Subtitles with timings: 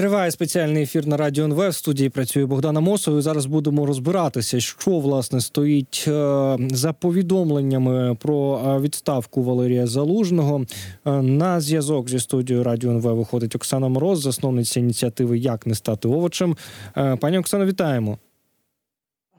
[0.00, 1.68] Триває спеціальний ефір на радіо НВ.
[1.68, 3.18] В студії працює Богдана Мосова.
[3.18, 10.64] І Зараз будемо розбиратися, що власне стоїть е, за повідомленнями про е, відставку Валерія Залужного.
[11.06, 16.08] Е, на зв'язок зі студією Радіо НВ виходить Оксана Мороз, засновниця ініціативи Як не стати
[16.08, 16.56] овочем.
[16.94, 18.18] Пані Оксано, вітаємо.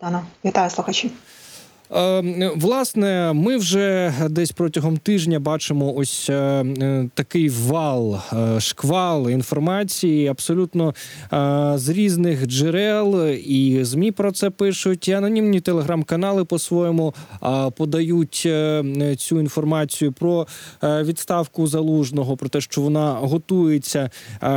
[0.02, 1.12] Богдана, вітаю слухачі.
[1.96, 8.20] Е, власне, ми вже десь протягом тижня бачимо ось е, е, такий вал,
[8.60, 10.94] шквал інформації, абсолютно
[11.76, 15.08] з різних джерел, і змі про це пишуть.
[15.08, 17.14] і Анонімні телеграм-канали по-своєму
[17.78, 18.48] подають
[19.18, 20.48] цю інформацію про
[20.84, 24.10] відставку залужного, про те, що вона готується.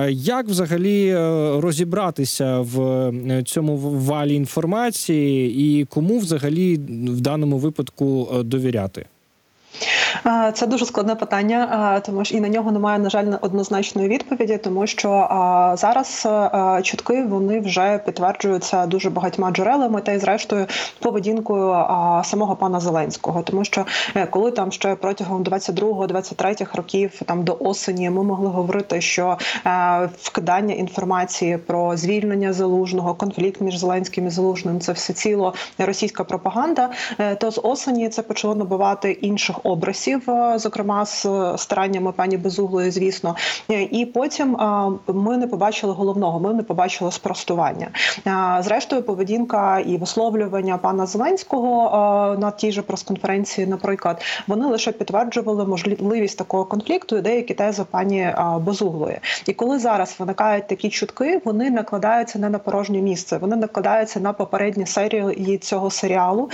[0.08, 1.14] Як взагалі
[1.60, 3.12] розібратися в
[3.44, 9.06] цьому валі інформації, і кому взагалі в даному випадку е, довіряти?
[10.54, 14.86] Це дуже складне питання, тому що і на нього немає на жаль однозначної відповіді, тому
[14.86, 15.28] що
[15.78, 16.28] зараз
[16.82, 20.66] чутки вони вже підтверджуються дуже багатьма джерелами, та й зрештою
[21.00, 21.84] поведінкою
[22.24, 23.84] самого пана Зеленського, тому що
[24.14, 29.38] е, коли там ще протягом 22-23 років, там до осені, ми могли говорити, що
[30.18, 36.90] вкидання інформації про звільнення залужного, конфлікт між Зеленським і Залужним це все ціло російська пропаганда.
[37.18, 40.03] Е, то з осені це почало набувати інших образів,
[40.56, 43.36] зокрема з стараннями пані Безуглої, звісно.
[43.68, 44.56] І потім
[45.08, 46.40] ми не побачили головного.
[46.40, 47.88] Ми не побачили спростування.
[48.60, 56.38] Зрештою, поведінка і висловлювання пана Зеленського на тій же прес-конференції, наприклад, вони лише підтверджували можливість
[56.38, 59.18] такого конфлікту і деякі тези пані Безуглої.
[59.46, 64.32] І коли зараз виникають такі чутки, вони накладаються не на порожнє місце, вони накладаються на
[64.32, 66.50] попередні серії цього серіалу,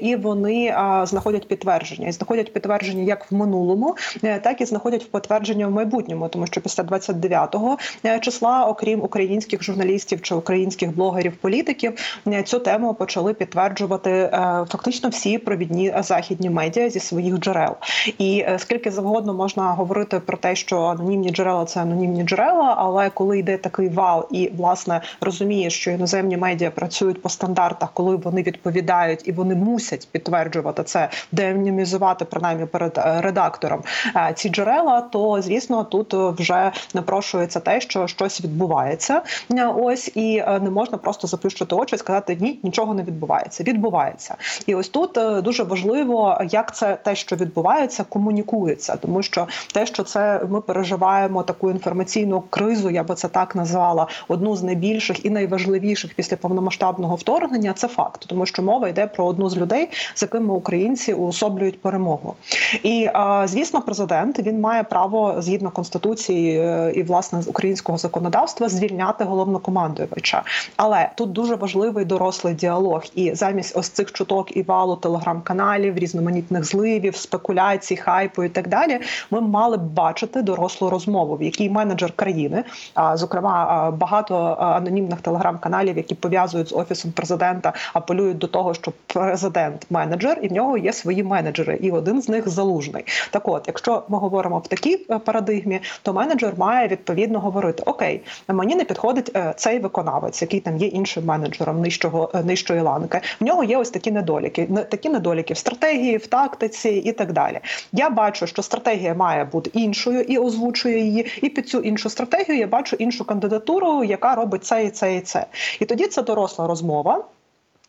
[0.00, 2.52] і вони знаходять підтвердження і знаходять знаходять
[2.90, 6.82] підтвердження як в минулому, е, так і знаходять в підтвердження в майбутньому, тому що після
[6.82, 11.92] 29-го е, числа, окрім українських журналістів чи українських блогерів-політиків,
[12.26, 14.30] е, цю тему почали підтверджувати
[14.68, 17.76] фактично всі провідні західні медіа зі своїх джерел.
[18.18, 23.38] І скільки завгодно можна говорити про те, що анонімні джерела це анонімні джерела, але коли
[23.38, 29.28] йде такий вал, і власне розуміє, що іноземні медіа працюють по стандартах, коли вони відповідають
[29.28, 33.82] і вони мусять підтверджувати це, деанонімізувати принаймні перед е, редактором
[34.16, 39.22] е, ці джерела, то звісно тут вже напрошується те, що щось відбувається.
[39.50, 43.62] Е, ось і не можна просто заплющити очі і сказати ні, нічого не відбувається.
[43.62, 44.34] Відбувається,
[44.66, 50.02] і ось тут дуже важливо, як це те, що відбувається, комунікується, тому що те, що
[50.02, 55.30] це ми переживаємо таку інформаційну кризу, я би це так назвала, одну з найбільших і
[55.30, 57.72] найважливіших після повномасштабного вторгнення.
[57.72, 62.34] Це факт, тому що мова йде про одну з людей, з якими українці уособлюють перемогу.
[62.82, 63.08] І
[63.44, 70.42] звісно, президент він має право згідно конституції е, і власне з українського законодавства звільняти головнокомандуюча.
[70.76, 73.04] Але тут дуже важливий дорослий діалог.
[73.14, 79.00] І замість ось цих чуток і валу телеграм-каналів, різноманітних зливів, спекуляцій, хайпу і так далі.
[79.30, 82.64] Ми мали б бачити дорослу розмову, в якій менеджер країни,
[82.94, 89.86] а зокрема багато анонімних телеграм-каналів, які пов'язують з офісом президента, апелюють до того, що президент
[89.90, 93.04] менеджер і в нього є свої менеджери, і один з них залужний.
[93.30, 98.20] Так, от, якщо ми говоримо в такій е, парадигмі, то менеджер має відповідно говорити: Окей,
[98.48, 103.20] мені не підходить е, цей виконавець, який там є іншим менеджером нижчого е, нижчої ланки.
[103.40, 107.60] В нього є ось такі недоліки, такі недоліки в стратегії, в тактиці і так далі.
[107.92, 111.26] Я бачу, що стратегія має бути іншою і озвучує її.
[111.42, 115.20] І під цю іншу стратегію я бачу іншу кандидатуру, яка робить це і це і
[115.20, 115.46] це.
[115.80, 117.24] І тоді це доросла розмова.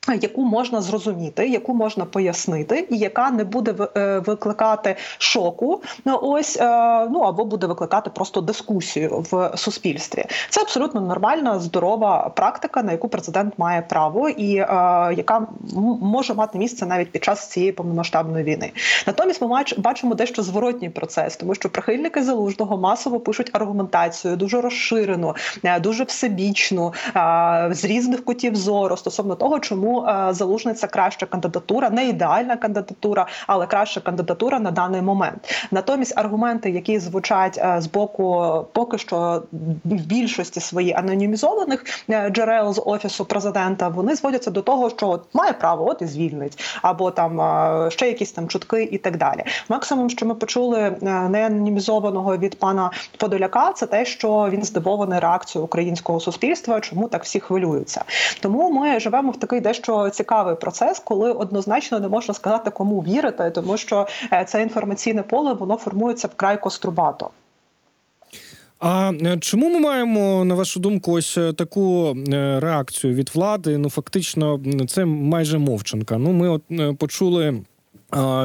[0.07, 6.57] Яку можна зрозуміти, яку можна пояснити, і яка не буде е, викликати шоку, ну, ось
[6.57, 6.63] е,
[7.09, 10.25] ну або буде викликати просто дискусію в суспільстві.
[10.49, 14.65] Це абсолютно нормальна, здорова практика, на яку президент має право, і е,
[15.17, 15.47] яка
[16.01, 18.71] може мати місце навіть під час цієї повномасштабної війни.
[19.07, 25.35] Натомість ми бачимо дещо зворотній процес, тому що прихильники залужного масово пишуть аргументацію дуже розширену,
[25.81, 26.93] дуже всебічну
[27.71, 29.90] з різних кутів зору стосовно того, чому.
[29.99, 35.67] Е, залужний це краща кандидатура, не ідеальна кандидатура, але краща кандидатура на даний момент.
[35.71, 39.43] Натомість аргументи, які звучать е, з боку, поки що
[39.85, 45.23] в більшості свої анонімізованих е, джерел з офісу президента, вони зводяться до того, що от
[45.33, 47.31] має право, от і звільнить, або там
[47.91, 49.43] ще якісь там чутки і так далі.
[49.69, 56.19] Максимум, що ми почули неанонімізованого від пана Подоляка, це те, що він здивований реакцією українського
[56.19, 58.03] суспільства, чому так всі хвилюються.
[58.41, 62.99] Тому ми живемо в такий дещо що цікавий процес, коли однозначно не можна сказати, кому
[63.01, 67.29] вірити, тому що е, це інформаційне поле воно формується вкрай кострубато.
[68.79, 72.17] А е, чому ми маємо на вашу думку ось е, таку
[72.59, 73.77] реакцію від влади?
[73.77, 76.17] Ну фактично, це майже мовчанка.
[76.17, 76.63] Ну, ми от
[76.97, 77.61] почули.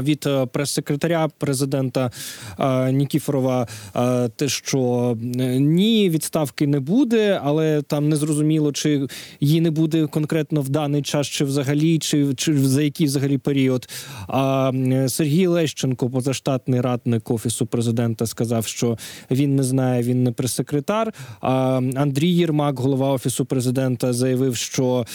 [0.03, 2.11] Від е, прес-секретаря президента
[2.59, 3.67] е, Нікіфорова
[3.97, 5.15] е, те, що
[5.59, 9.07] ні, відставки не буде, але там не зрозуміло, чи
[9.41, 13.89] її не буде конкретно в даний час, чи взагалі, чи чи за який взагалі період.
[14.29, 14.73] А
[15.09, 18.99] Сергій Лещенко, позаштатний радник офісу президента, сказав, що
[19.31, 21.13] він не знає, він не прес-секретар.
[21.41, 25.07] А Андрій Єрмак, голова офісу президента, заявив, що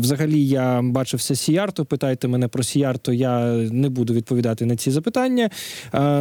[0.00, 1.84] взагалі я бачився Сіярто.
[1.84, 3.12] Питайте мене про Сіярто.
[3.12, 3.39] Я
[3.72, 5.50] не буду відповідати на ці запитання.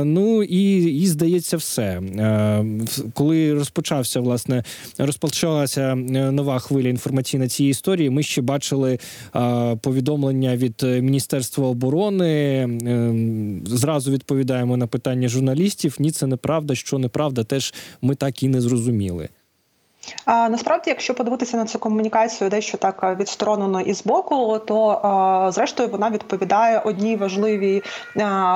[0.03, 2.01] Ну і, і здається, все.
[3.13, 4.63] Коли розпочався, власне,
[4.97, 5.95] розпочалася е,
[6.31, 8.99] нова хвиля інформаційна цієї історії, ми ще бачили
[9.81, 12.67] повідомлення від Міністерства оборони.
[13.65, 15.95] Зразу відповідаємо на питання журналістів.
[15.99, 19.29] Ні, це неправда, що неправда, теж ми так і не зрозуміли.
[20.27, 26.09] Насправді, якщо подивитися на цю комунікацію, дещо так відсторонено і збоку, то а, зрештою вона
[26.09, 27.83] відповідає одній важливій,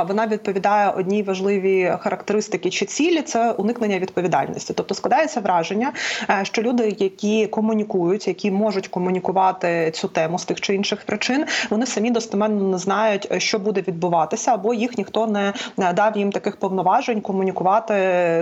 [0.07, 4.73] вона відповідає одній важливій характеристики чи цілі це уникнення відповідальності.
[4.73, 5.91] Тобто складається враження,
[6.29, 11.45] е, що люди, які комунікують, які можуть комунікувати цю тему з тих чи інших причин,
[11.69, 15.53] вони самі достеменно не знають, що буде відбуватися, або їх ніхто не
[15.93, 17.93] дав їм таких повноважень комунікувати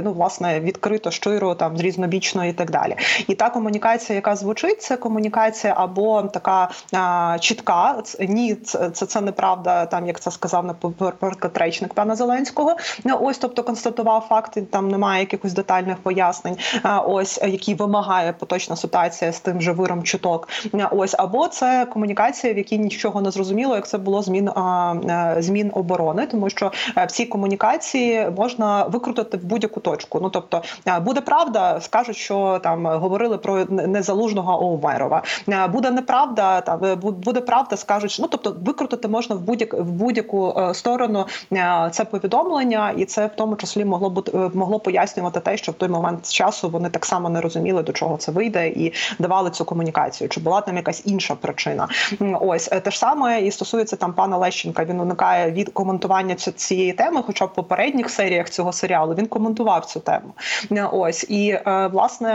[0.03, 2.90] ну власне відкрито, щиро там різнобічно і так далі.
[3.27, 8.03] І та комунікація, яка звучить, це комунікація або така а, чітка.
[8.19, 12.75] Ні, це це, це неправда, там як це сказав наприклад, речник пана Зеленського.
[13.03, 16.57] Ну, ось, тобто констатував факти, там немає якихось детальних пояснень.
[16.83, 20.49] А, ось які вимагає поточна ситуація з тим же виром чуток.
[20.91, 25.71] Ось або це комунікація, в якій нічого не зрозуміло, як це було змін а, змін
[25.73, 30.19] оборони, тому що в цій комунікації можна викрутити в будь-яку точку.
[30.21, 30.61] Ну тобто
[31.01, 35.23] буде правда, скажуть, що там говорили про незалужного Оумерова.
[35.49, 39.91] Е, буде неправда, там е, буде правда, скажуть, ну тобто викрутити можна в будь-яку в
[39.91, 41.25] будь-яку е, сторону
[41.91, 45.89] це повідомлення, і це в тому числі могло бути могло пояснювати те, що в той
[45.89, 50.29] момент часу вони так само не розуміли, до чого це вийде, і давали цю комунікацію.
[50.29, 51.87] Чи була там якась інша причина?
[52.41, 54.85] Ось те ж саме і стосується там пана Лещенка.
[54.85, 59.99] Він уникає від коментування цієї теми, хоча в попередніх серіях цього серіалу він коментував цю
[59.99, 60.33] тему.
[60.91, 61.59] Ось і
[61.91, 62.31] власне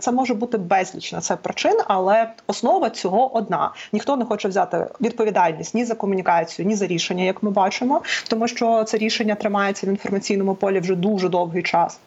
[0.00, 4.86] це може бути безліч на це причин, але основа цього одна: ніхто не хоче взяти
[5.00, 9.86] відповідальність ні за комунікацію, ні за рішення, як ми бачимо, тому що це рішення тримається
[9.86, 12.00] в інформаційному полі вже дуже довгий час.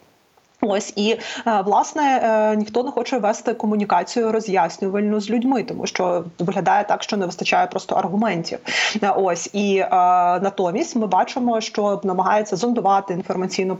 [0.63, 1.17] Ось і
[1.47, 7.03] е, власне е, ніхто не хоче вести комунікацію роз'яснювальну з людьми, тому що виглядає так,
[7.03, 8.59] що не вистачає просто аргументів.
[9.03, 9.79] Е, ось і
[10.41, 13.77] натомість ми бачимо, що намагається зондувати інформаційно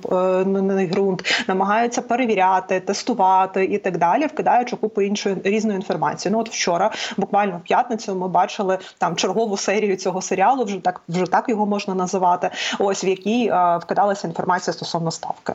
[0.92, 6.32] ґрунт, намагається перевіряти, тестувати і так далі, вкидаючи купу іншої різної інформації.
[6.32, 10.64] Ну от вчора, буквально в п'ятницю, ми бачили там чергову серію цього серіалу.
[10.64, 12.50] Вже так вже так його можна називати.
[12.80, 15.54] Ось в якій вкидалася інформація стосовно ставки.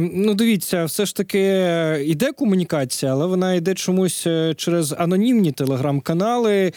[0.00, 1.40] Ну, дивіться, все ж таки
[2.06, 6.72] йде комунікація, але вона йде чомусь е, через анонімні телеграм-канали.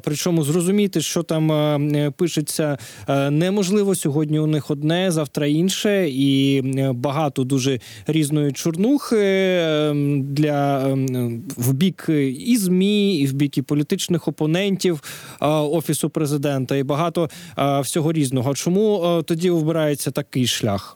[0.00, 2.78] Причому зрозуміти, що там е, пишеться,
[3.08, 4.38] е, неможливо сьогодні.
[4.38, 9.16] У них одне, завтра інше, і багато дуже різної чорнухи
[10.20, 10.88] для
[11.56, 12.06] в бік
[12.46, 15.02] і змі, і в бік і політичних опонентів
[15.40, 17.30] офісу президента, і багато
[17.82, 18.54] всього різного.
[18.54, 20.95] Чому тоді вибирається такий шлях?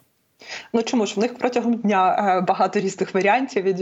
[0.73, 1.15] Ну чому ж?
[1.15, 3.75] В них протягом дня е, багато різних варіантів від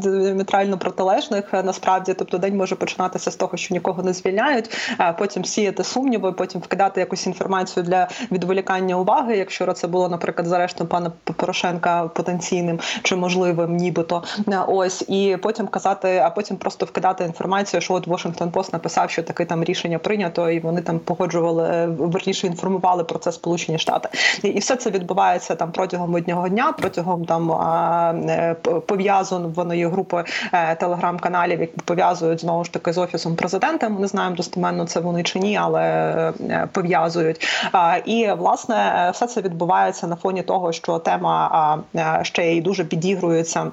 [0.00, 5.12] діаметрально протилежних е, насправді, тобто день може починатися з того, що нікого не звільняють, а
[5.12, 9.36] потім сіяти сумніви, потім вкидати якусь інформацію для відволікання уваги.
[9.36, 14.22] Якщо це було, наприклад, за пана Порошенка потенційним чи можливим, нібито.
[14.48, 19.10] Е, ось, і потім казати, а потім просто вкидати інформацію, що от Washington Post написав,
[19.10, 24.08] що таке там рішення прийнято, і вони там погоджували верніше інформували про це Сполучені Штати,
[24.42, 27.50] і все це відбувається там протягом протягом одного дня, протягом там
[28.30, 33.88] е, пов'язаної групи е, телеграм-каналів, які пов'язують знову ж таки з офісом президента.
[33.88, 37.46] Ми не знаємо достеменно це вони чи ні, але е, пов'язують.
[38.04, 41.78] І власне все це відбувається на фоні того, що тема
[42.22, 43.70] ще й дуже підігрується.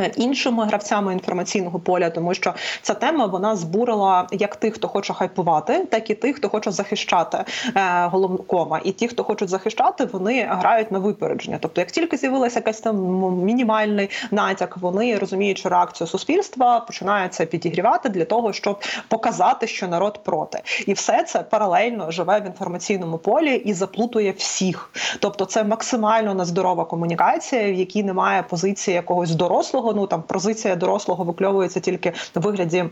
[0.00, 5.12] Е, іншими гравцями інформаційного поля, тому що ця тема вона збурила як тих, хто хоче
[5.12, 7.38] хайпувати, так і тих, хто хоче захищати
[7.76, 8.80] е, головкома.
[8.84, 11.58] І ті, хто хочуть захищати, вони грають на випередження.
[11.60, 12.96] Тобто, як тільки з'явилася якась там
[13.44, 20.62] мінімальний натяк, вони розуміючи реакцію суспільства, починаються підігрівати для того, щоб показати, що народ проти,
[20.86, 24.90] і все це паралельно живе в інформаційному полі і заплутує всіх.
[25.20, 29.89] Тобто, це максимально нездорова комунікація, в якій немає позиції якогось дорослого дорослого.
[29.92, 32.84] Ну там позиція дорослого викльовується тільки в вигляді.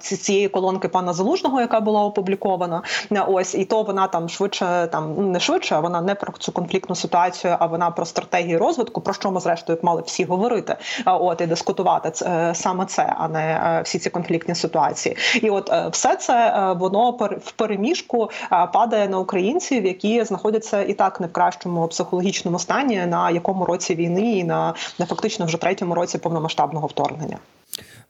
[0.00, 2.82] Цієї колонки пана залужного, яка була опублікована,
[3.28, 6.94] ось і то вона там швидше, там ну, не швидше, вона не про цю конфліктну
[6.94, 10.76] ситуацію, а вона про стратегію розвитку, про що ми зрештою мали всі говорити,
[11.06, 12.12] от і дискутувати
[12.54, 15.16] саме це, а не е, всі ці конфліктні ситуації.
[15.42, 17.10] І от е, все це е, воно
[17.44, 18.30] в переміжку
[18.72, 23.94] падає на українців, які знаходяться і так не в кращому психологічному стані, на якому році
[23.94, 27.38] війни, і на, на фактично вже третьому році повномасштабного вторгнення.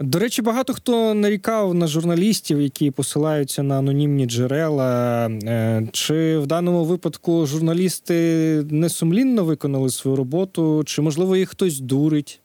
[0.00, 5.26] До речі, багато хто нарікав на журналістів, які посилаються на анонімні джерела.
[5.28, 8.14] Е, чи в даному випадку журналісти
[8.70, 12.41] несумлінно виконали свою роботу, чи можливо їх хтось дурить?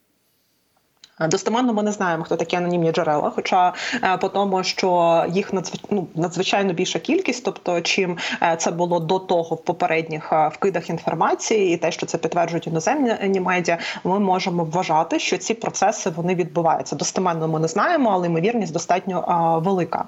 [1.20, 3.32] Достеменно ми не знаємо, хто такі анонімні джерела.
[3.36, 5.54] Хоча е, по тому, що їх
[5.90, 10.90] ну, надзвичайно більша кількість, тобто чим е, це було до того в попередніх е, вкидах
[10.90, 16.36] інформації, і те, що це підтверджують іноземні медіа, ми можемо вважати, що ці процеси вони
[16.36, 16.96] відбуваються.
[16.96, 20.06] Достеменно ми не знаємо, але ймовірність достатньо а, велика.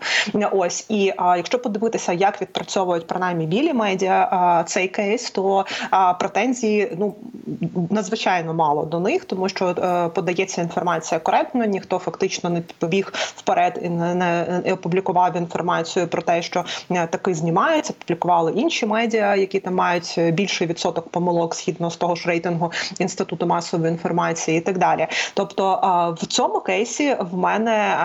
[0.52, 5.66] Ось і а, якщо подивитися, як відпрацьовують принаймні білі медіа а, цей кейс, то
[6.20, 7.16] претензії ну
[7.90, 9.76] надзвичайно мало до них, тому що
[10.16, 16.22] подається інформація інформація коректна, ніхто фактично не побіг вперед і не, не, опублікував інформацію про
[16.22, 17.94] те, що е, таки знімається.
[17.94, 23.46] Публікували інші медіа, які там мають більший відсоток помилок згідно з того ж рейтингу інституту
[23.46, 25.08] масової інформації, і так далі.
[25.34, 25.80] Тобто
[26.22, 27.96] в цьому кейсі в мене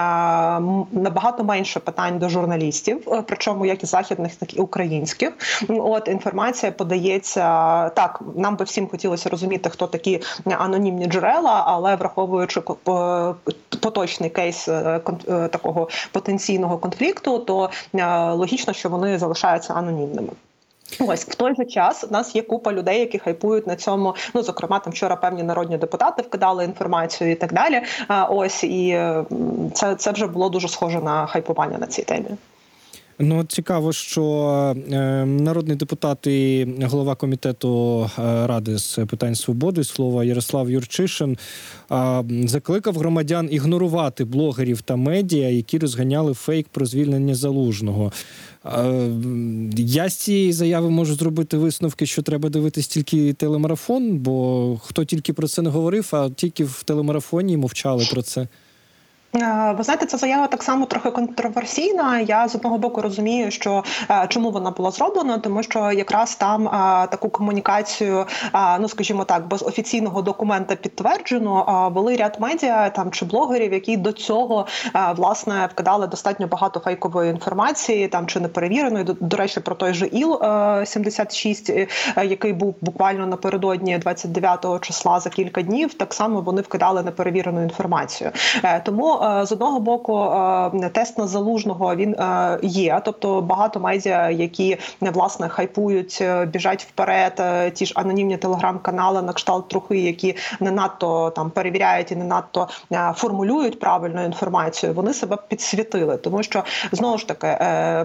[0.93, 5.33] набагато менше питань до журналістів, е, причому як і західних, так і українських.
[5.69, 7.45] От інформація подається
[7.89, 8.21] так.
[8.37, 10.21] Нам би всім хотілося розуміти, хто такі
[10.59, 12.61] анонімні джерела, але враховуючи
[13.81, 20.29] поточний кейс е, е, такого потенційного конфлікту, то е, логічно, що вони залишаються анонімними.
[21.01, 24.15] Ось в той же час у нас є купа людей, які хайпують на цьому.
[24.35, 27.83] Ну зокрема, там вчора певні народні депутати вкидали інформацію і так далі.
[28.29, 29.01] Ось і
[29.73, 32.27] це, це вже було дуже схоже на хайпування на цій темі.
[33.19, 34.25] Ну цікаво, що
[34.93, 41.39] е, народний депутат і голова комітету е, ради з питань свободи слова Ярослав Юрчишин
[41.93, 48.13] е, закликав громадян ігнорувати блогерів та медіа, які розганяли фейк про звільнення залужного.
[49.77, 55.33] Я з цієї заяви можу зробити висновки, що треба дивитись тільки телемарафон, бо хто тільки
[55.33, 58.49] про це не говорив, а тільки в телемарафоні мовчали про це.
[59.37, 62.21] Е, ви знаєте, ця заява так само трохи контроверсійна.
[62.21, 66.69] Я з одного боку розумію, що е, чому вона була зроблена, тому що якраз там
[66.69, 71.65] а, е, таку комунікацію, а, ну скажімо так, без офіційного документа підтверджено.
[71.69, 74.67] А, були ряд медіа там чи блогерів, які до цього
[75.17, 79.05] власне вкидали достатньо багато фейкової інформації, там чи неперевіреної.
[79.05, 80.41] До, до речі, про той же іл
[80.85, 81.73] 76
[82.25, 85.95] який був буквально напередодні 29 числа за кілька днів.
[85.95, 88.31] Так само вони вкидали неперевірену інформацію.
[88.85, 94.79] Тому з одного боку е, тест на залужного він е, є, тобто багато медіа, які
[95.01, 97.43] власне хайпують, біжать вперед.
[97.75, 102.69] Ті ж анонімні телеграм-канали на кшталт трохи, які не надто там перевіряють і не надто
[103.15, 104.93] формулюють правильну інформацію.
[104.93, 107.47] Вони себе підсвітили, тому що знову ж таки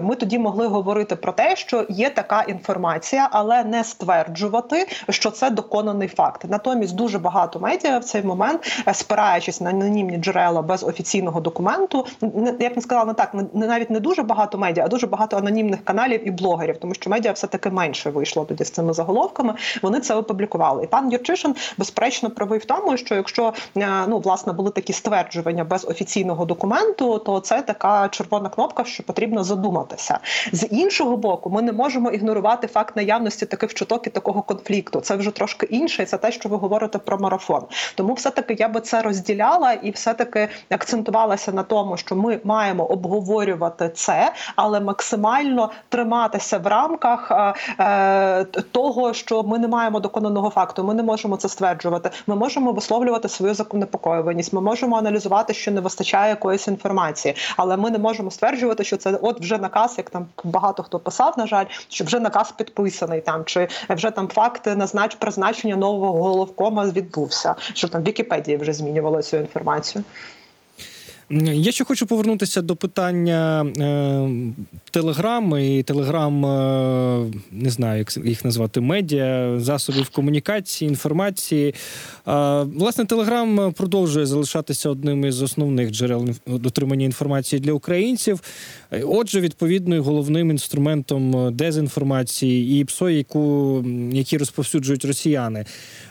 [0.02, 5.50] ми тоді могли говорити про те, що є така інформація, але не стверджувати, що це
[5.50, 6.44] доконаний факт.
[6.48, 12.06] Натомість дуже багато медіа в цей момент, спираючись на анонімні джерела без офіційних офіційного документу.
[12.60, 15.36] Я б не сказала не так, не навіть не дуже багато медіа, а дуже багато
[15.36, 19.54] анонімних каналів і блогерів, тому що медіа все таки менше вийшло тоді з цими заголовками.
[19.82, 20.84] Вони це опублікували.
[20.84, 25.64] І пан Юрчишин безперечно правий в тому, що якщо е, ну власне були такі стверджування
[25.64, 30.18] без офіційного документу, то це така червона кнопка, що потрібно задуматися.
[30.52, 35.00] З іншого боку, ми не можемо ігнорувати факт наявності таких чуток і такого конфлікту.
[35.00, 36.02] Це вже трошки інше.
[36.02, 37.62] і Це те, що ви говорите про марафон.
[37.94, 42.16] Тому все таки я би це розділяла і все таки акцентувала акцентувалася на тому, що
[42.16, 47.54] ми маємо обговорювати це, але максимально триматися в рамках е,
[47.84, 50.84] е, того, що ми не маємо доконаного факту.
[50.84, 52.10] Ми не можемо це стверджувати.
[52.26, 54.52] Ми можемо висловлювати свою занепокоєненість.
[54.52, 59.18] Ми можемо аналізувати, що не вистачає якоїсь інформації, але ми не можемо стверджувати, що це
[59.22, 63.44] от вже наказ, як там багато хто писав, на жаль, що вже наказ підписаний там,
[63.44, 67.54] чи вже там факт назнач призначення нового головкома відбувся.
[67.74, 70.04] Що там Вікіпедії вже змінювало цю інформацію.
[71.32, 74.52] Я ще хочу повернутися до питання е,
[74.90, 81.68] Телеграм і Телеграм, е, не знаю, як їх назвати, медіа, засобів комунікації, інформації.
[81.68, 81.72] Е,
[82.62, 88.40] власне, Телеграм продовжує залишатися одним із основних джерел інф- отримання інформації для українців.
[88.92, 95.64] Е, Отже, відповідно, головним інструментом дезінформації і ПСО, яку, які розповсюджують росіяни.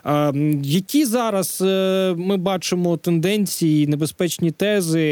[0.05, 5.08] М, які зараз е, ми бачимо тенденції, небезпечні тези,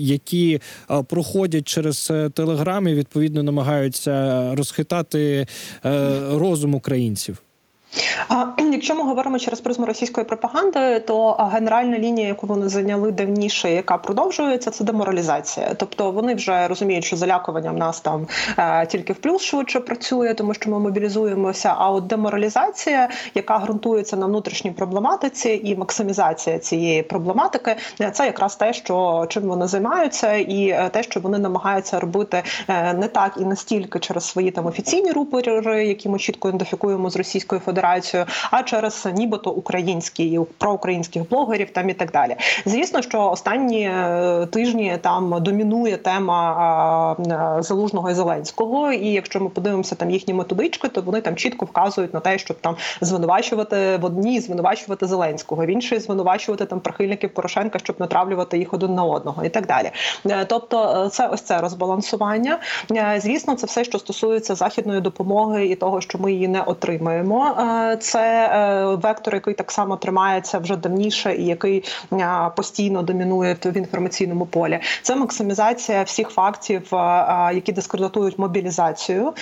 [0.00, 5.46] які е, проходять через е, Телеграм і відповідно намагаються розхитати
[5.84, 7.42] е, розум українців?
[8.72, 13.98] Якщо ми говоримо через призму російської пропаганди, то генеральна лінія, яку вони зайняли давніше, яка
[13.98, 15.74] продовжується, це деморалізація.
[15.76, 18.26] Тобто вони вже розуміють, що залякування в нас там
[18.58, 21.74] е, тільки в плюс швидше працює, тому що ми мобілізуємося.
[21.78, 28.56] А от деморалізація, яка ґрунтується на внутрішній проблематиці, і максимізація цієї проблематики, е, це якраз
[28.56, 33.44] те, що чим вони займаються, і е, те, що вони намагаються робити не так і
[33.44, 38.62] не стільки через свої там офіційні рупори, які ми чітко ідентифікуємо з Російською Федерацією, а
[38.62, 42.36] через нібито українські проукраїнських блогерів там і так далі.
[42.66, 47.16] Звісно, що останні е, тижні там домінує тема
[47.58, 48.92] е, залужного і зеленського.
[48.92, 52.56] І якщо ми подивимося там їхні методички, то вони там чітко вказують на те, щоб
[52.60, 58.74] там звинувачувати в одній, звинувачувати Зеленського, в іншій звинувачувати там прихильників Порошенка, щоб натравлювати їх
[58.74, 59.90] один на одного, і так далі.
[60.26, 62.58] Е, Тобто, е, це ось це розбалансування.
[62.92, 67.54] Е, Звісно, це все, що стосується західної допомоги і того, що ми її не отримаємо.
[68.00, 73.76] Це е, вектор, який так само тримається вже давніше, і який е, постійно домінує в
[73.76, 74.80] інформаційному полі.
[75.02, 79.32] Це максимізація всіх фактів, е, які дискредитують мобілізацію.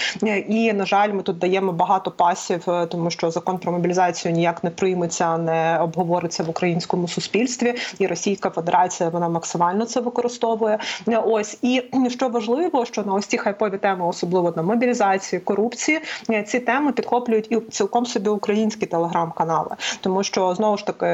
[0.49, 4.71] І на жаль, ми тут даємо багато пасів, тому що закон про мобілізацію ніяк не
[4.71, 7.75] прийметься, не обговориться в українському суспільстві.
[7.99, 10.79] І Російська Федерація вона максимально це використовує.
[11.25, 16.01] Ось і що важливо, що на ось ці хайпові теми, особливо на мобілізації, корупції,
[16.47, 19.71] ці теми підхоплюють і цілком собі українські телеграм-канали,
[20.01, 21.07] тому що знову ж таки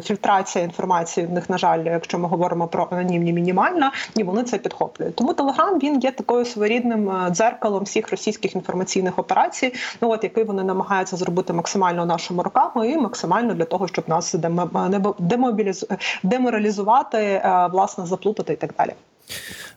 [0.00, 4.58] фільтрація інформації в них, на жаль, якщо ми говоримо про анонімні, мінімальна, і вони це
[4.58, 5.16] підхоплюють.
[5.16, 10.44] Тому телеграм він є такою своєрідним е, дзеркалом всіх російських інформаційних операцій, ну от який
[10.44, 15.86] вони намагаються зробити максимально нашими руками і максимально для того, щоб нас демо- демобіліз...
[16.22, 18.92] деморалізувати, е, власне, заплутати і так далі.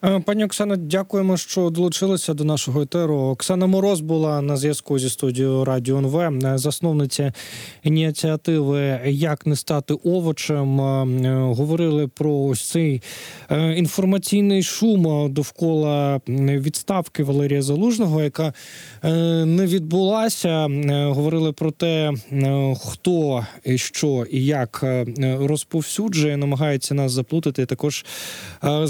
[0.03, 3.15] Е, Пані Оксано, дякуємо, що долучилися до нашого етеру.
[3.15, 7.33] Оксана Мороз була на зв'язку зі студією Радіо НВ, е, засновниця
[7.83, 10.81] ініціативи Як не стати овочем.
[10.81, 13.01] Е, Говорили про ось цей
[13.75, 18.53] інформаційний шум довкола відставки Валерія Залужного, яка
[19.45, 20.67] не відбулася.
[21.07, 22.11] Говорили про те,
[22.85, 24.85] хто і що і як
[25.23, 27.65] розповсюджує, намагається нас заплутати.
[27.65, 28.05] Також
[28.63, 28.87] е,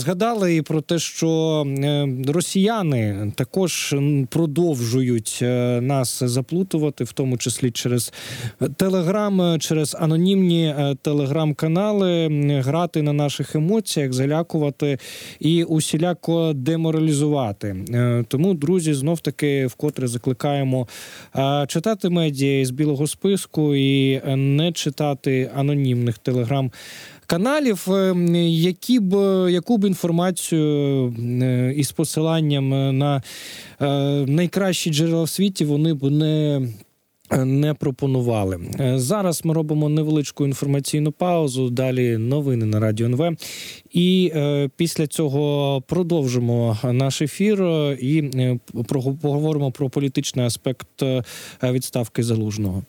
[0.55, 3.95] і про те, що е, росіяни також
[4.29, 8.13] продовжують е, нас заплутувати, в тому числі через
[8.77, 12.27] телеграм, е, через анонімні телеграм-канали,
[12.65, 14.97] грати на наших емоціях, залякувати
[15.39, 17.75] і усіляко деморалізувати.
[18.27, 20.87] Тому, друзі, знов таки вкотре закликаємо
[21.67, 26.71] читати медіа із білого списку і не читати анонімних телеграм
[27.31, 28.15] каналів, е,
[28.49, 29.13] які б
[29.51, 31.07] яку б інформацію
[31.41, 33.21] е, із посиланням е, на
[33.81, 33.87] е,
[34.27, 36.67] найкращі джерела в світі вони б не.
[37.45, 38.59] Не пропонували
[38.95, 39.45] зараз.
[39.45, 41.69] Ми робимо невеличку інформаційну паузу.
[41.69, 43.37] Далі новини на радіо НВ.
[43.91, 47.63] І е, після цього продовжимо наш ефір
[48.01, 48.59] і е,
[49.21, 51.03] поговоримо про політичний аспект
[51.63, 52.83] відставки залужного.